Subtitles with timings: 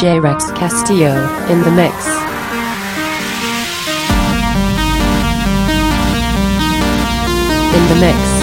[0.00, 1.12] DJ Rex Castillo
[1.50, 1.94] in the mix.
[7.76, 8.39] In the mix.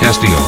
[0.00, 0.47] Castillo.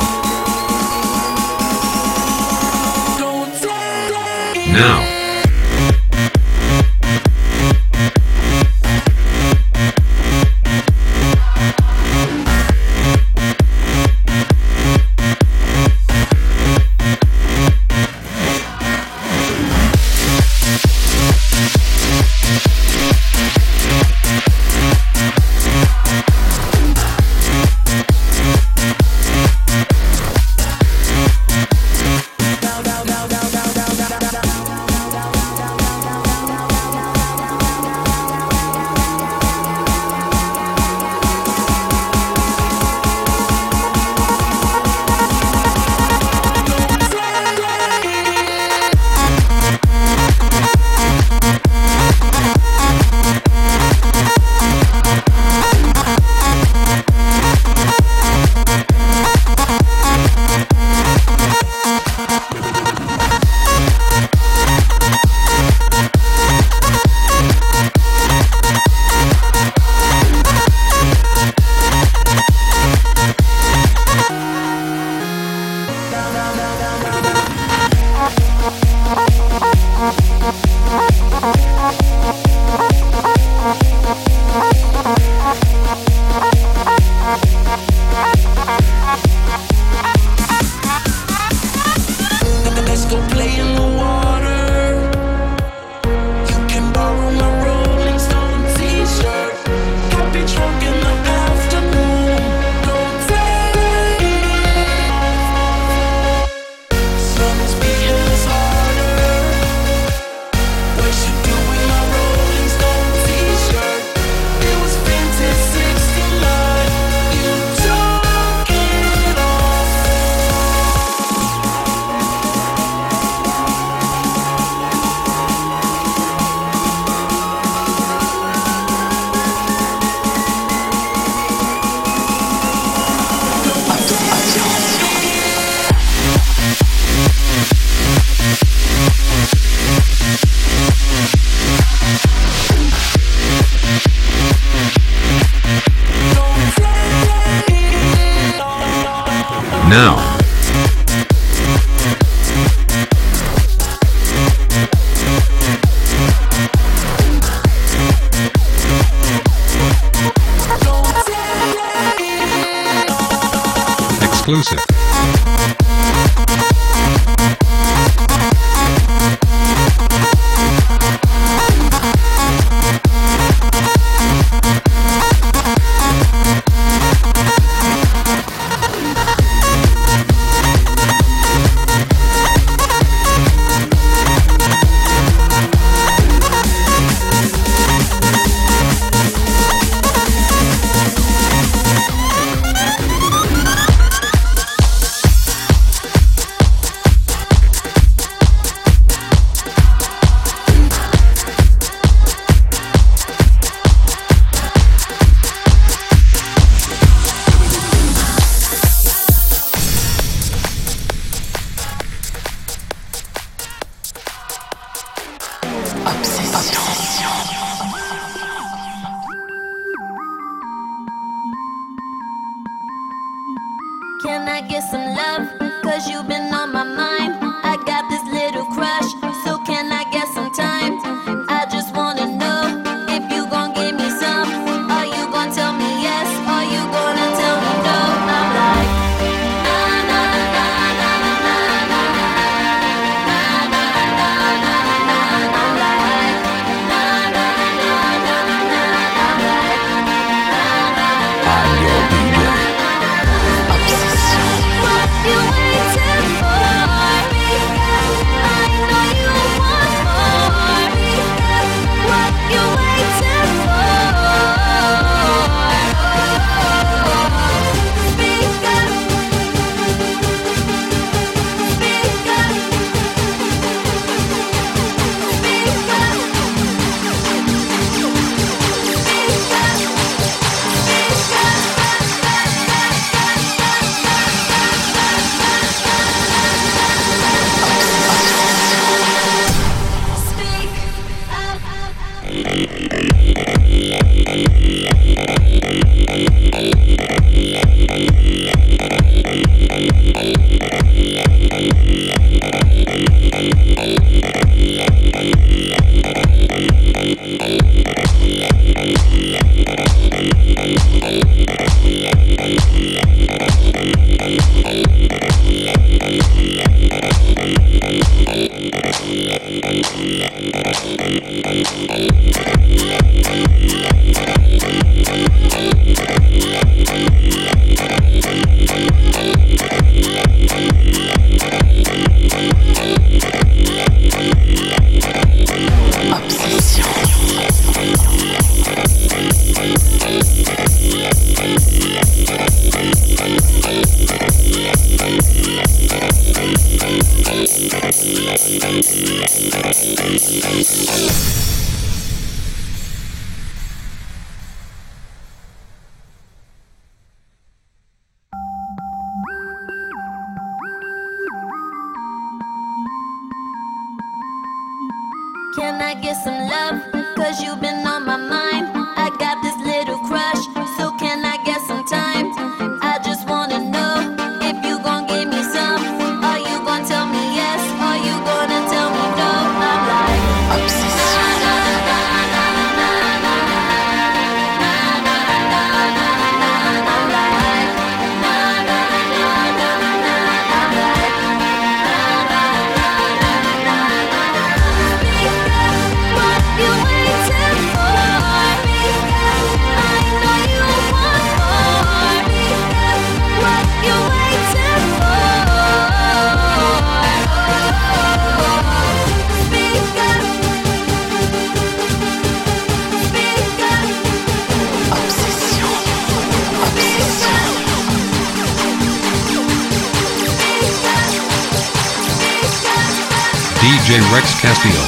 [423.90, 424.82] DJ Rex Castillo.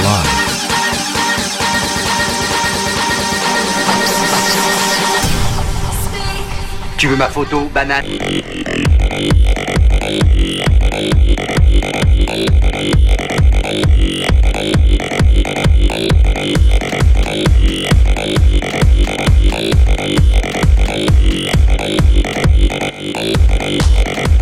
[0.00, 0.30] Live.
[6.96, 8.06] Tu veux ma photo, banane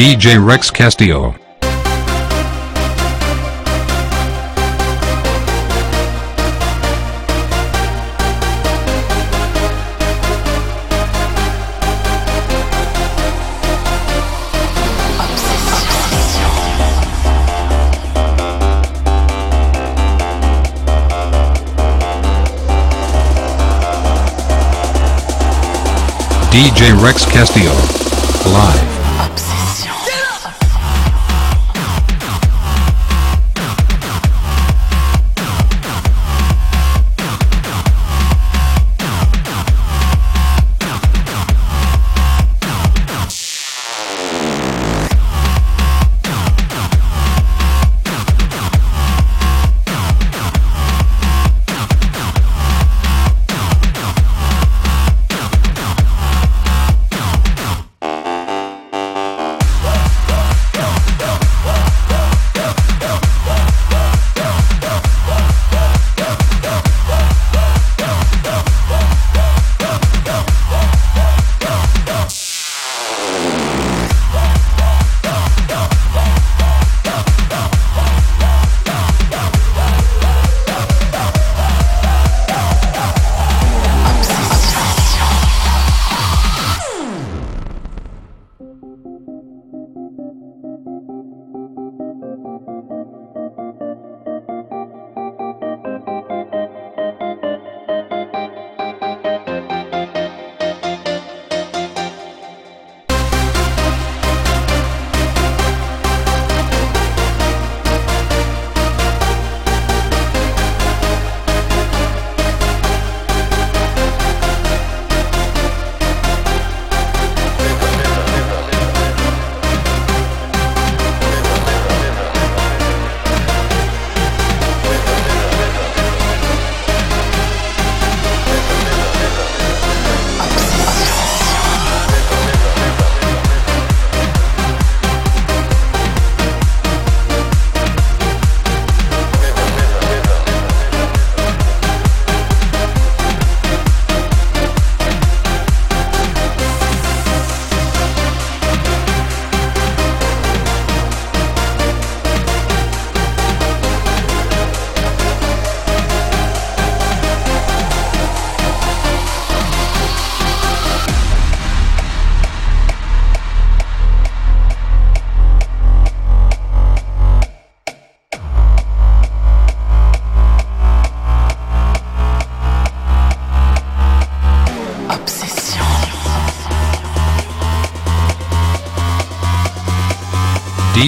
[0.00, 1.34] DJ Rex Castillo.
[26.50, 27.74] DJ Rex Castillo.
[28.50, 28.89] Live.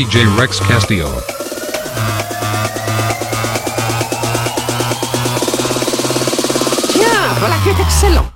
[0.03, 1.07] DJ Rex Castillo.
[6.89, 7.07] Tiens,
[7.39, 8.32] voilà qui est excellent.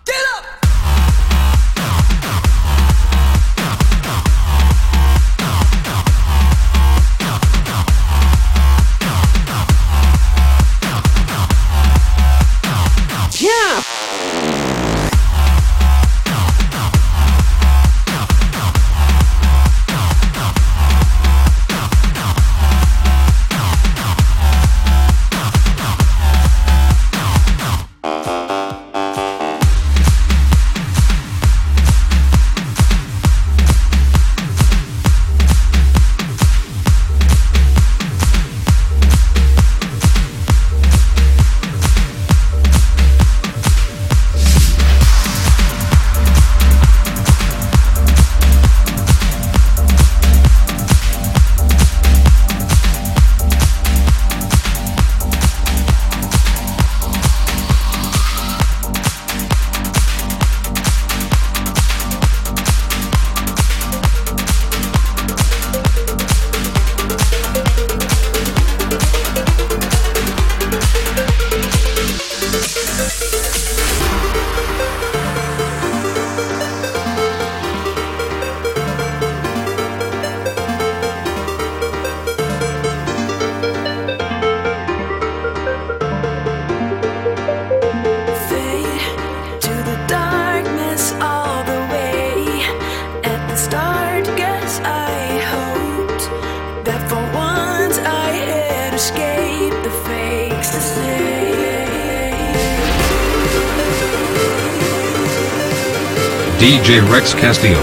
[106.87, 107.83] DJ Rex Castillo.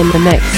[0.00, 0.57] in the next.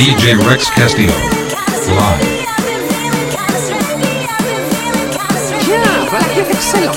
[0.00, 1.12] DJ Rex Castillo.
[1.12, 2.24] Live.
[5.68, 6.96] Yeah, vaya, excellent.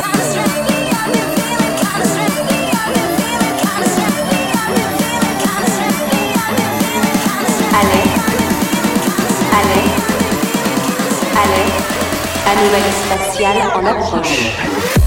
[12.46, 15.03] Anomalie spatial en approche.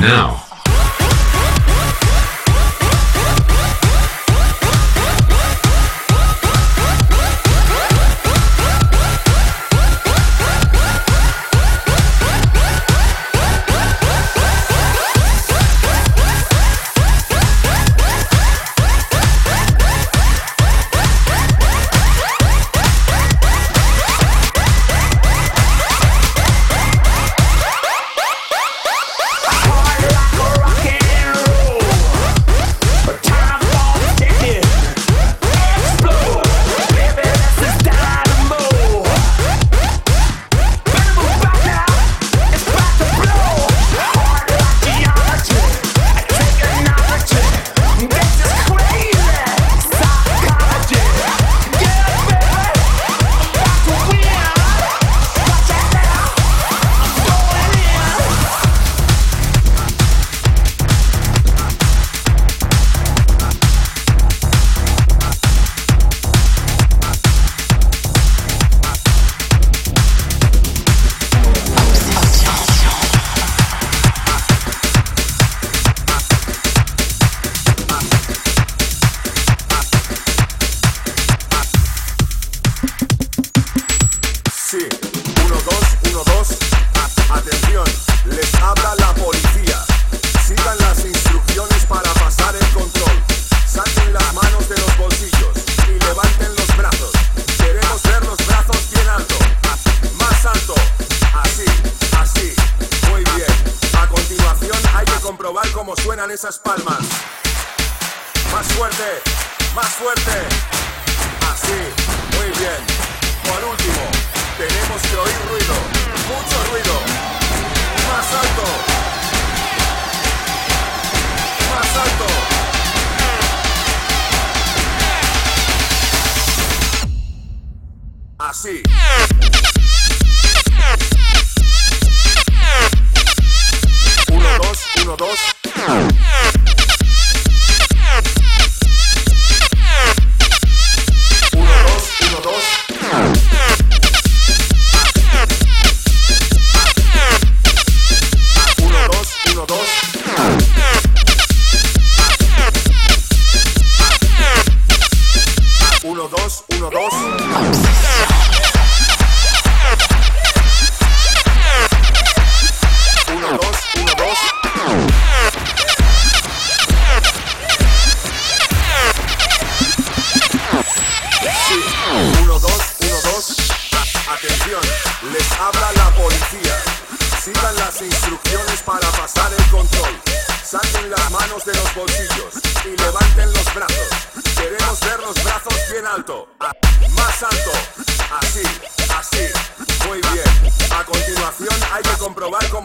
[0.00, 0.47] now.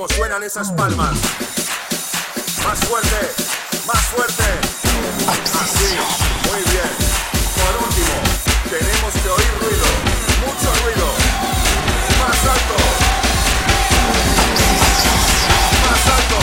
[0.09, 1.13] suenan esas palmas.
[2.65, 3.31] Más fuerte,
[3.87, 4.43] más fuerte.
[5.61, 5.95] Así,
[6.49, 6.91] muy bien.
[7.55, 8.15] Por último,
[8.69, 9.85] tenemos que oír ruido,
[10.45, 11.07] mucho ruido.
[12.19, 12.77] Más alto.
[15.85, 16.39] Más alto.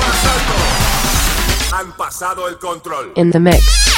[0.00, 1.76] Más alto.
[1.76, 3.12] Han pasado el control.
[3.14, 3.97] In the mix.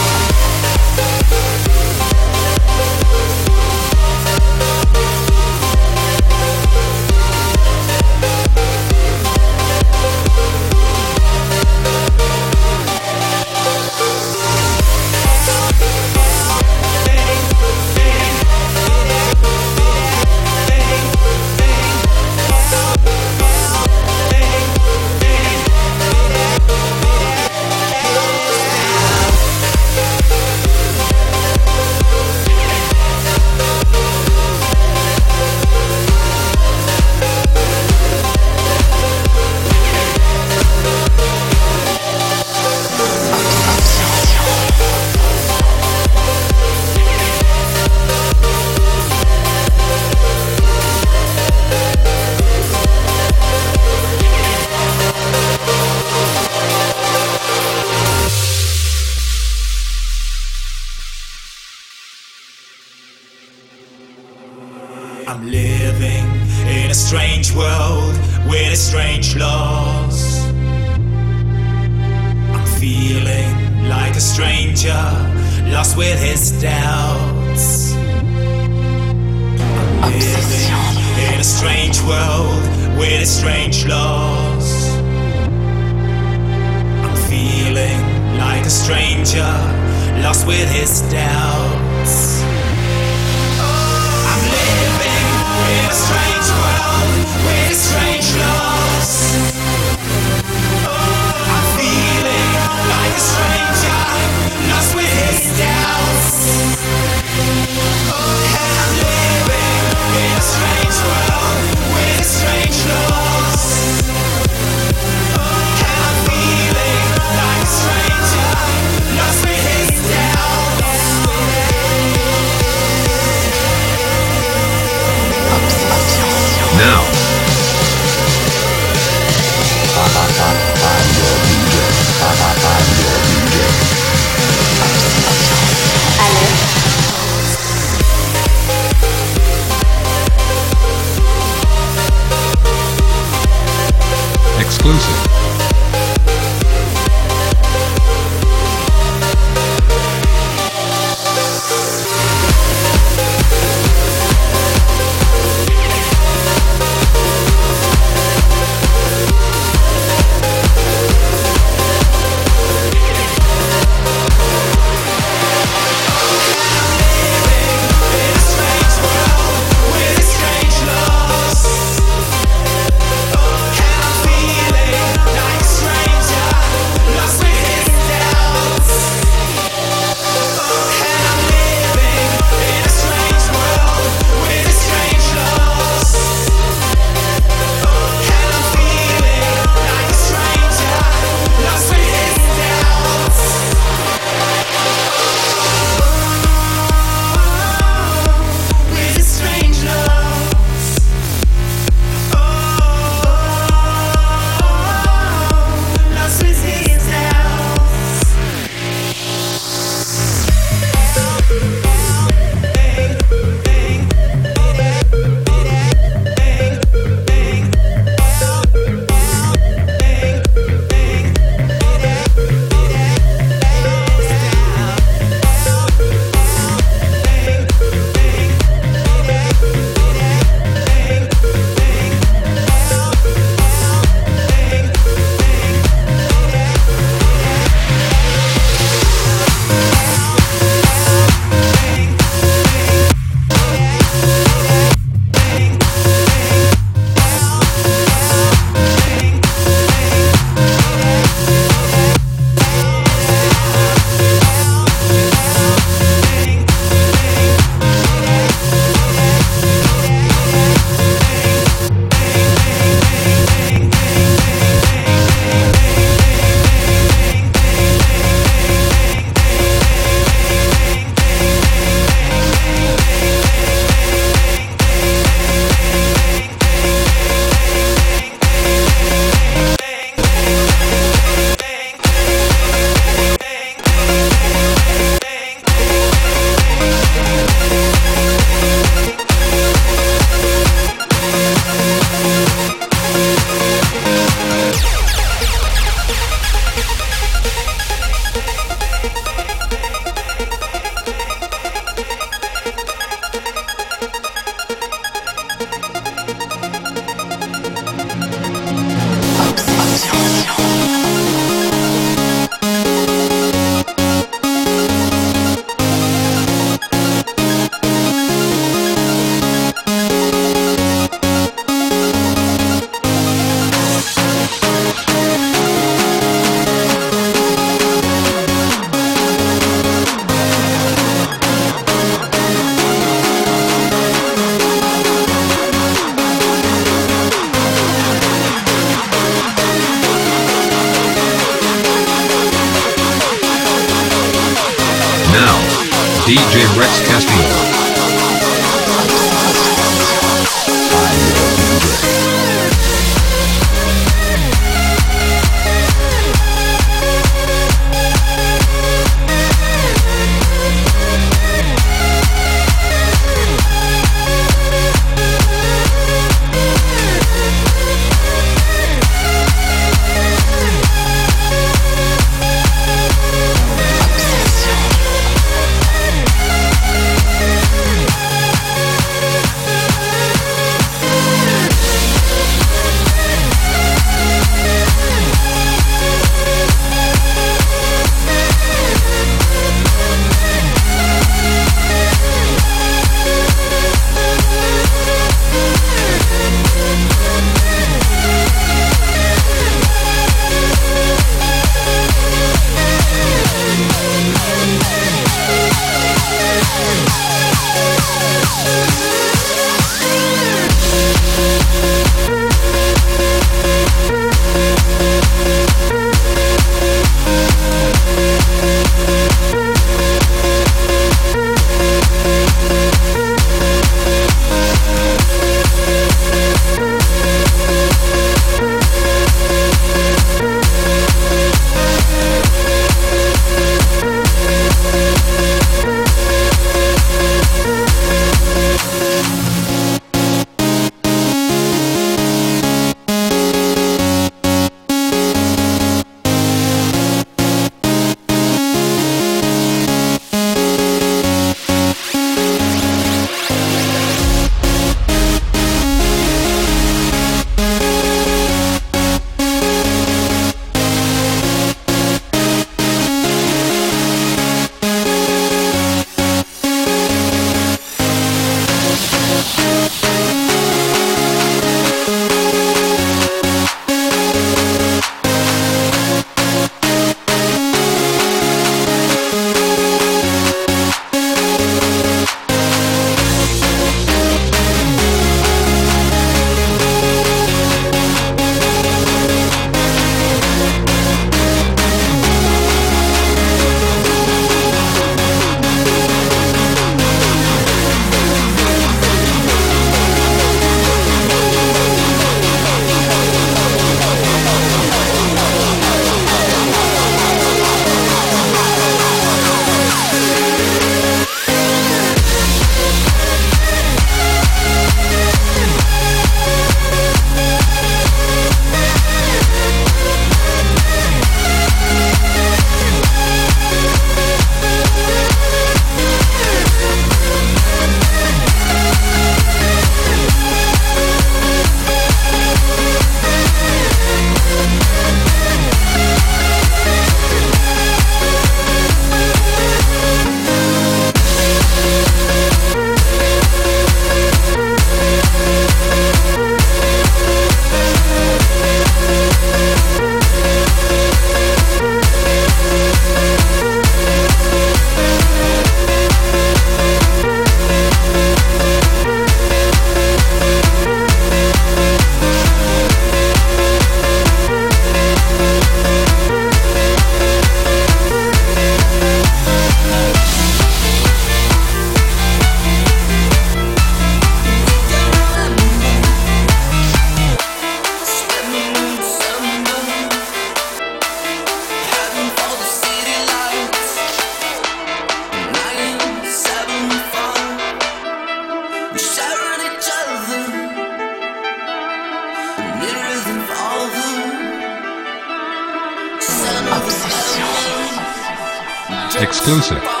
[599.43, 600.00] 그러 면.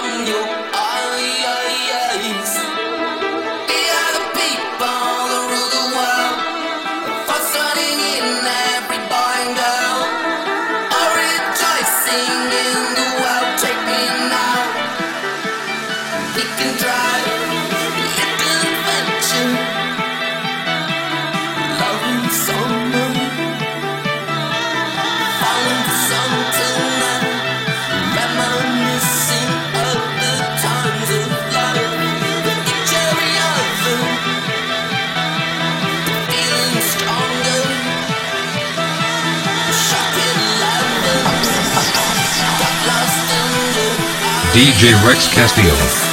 [44.61, 46.10] DJ Rex Castillo.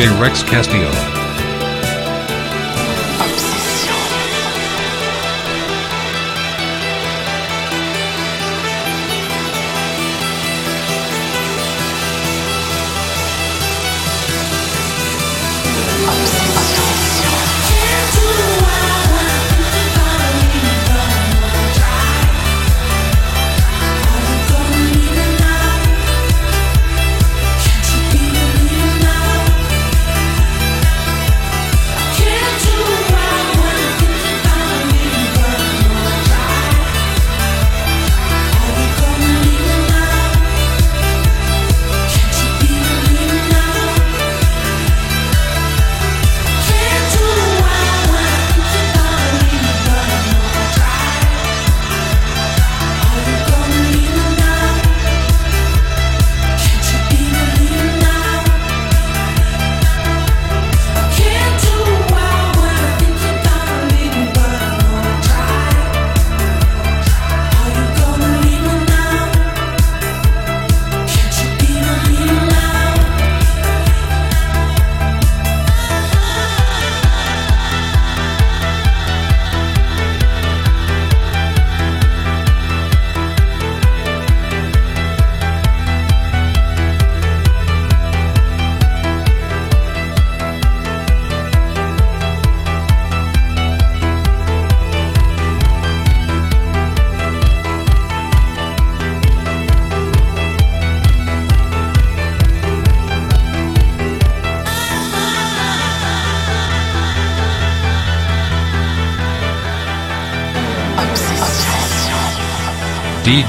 [0.00, 1.09] DJ Rex Castillo.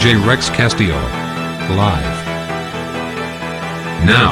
[0.02, 0.96] DJ Rex Castillo.
[1.76, 2.26] Live.
[4.04, 4.32] Now.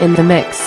[0.00, 0.63] In the mix.